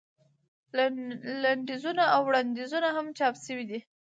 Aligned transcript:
لنډیزونه 1.43 2.03
او 2.13 2.21
وړاندیزونه 2.27 2.87
هم 2.95 3.05
چاپ 3.17 3.35
شوي 3.45 3.65
دي. 3.69 3.79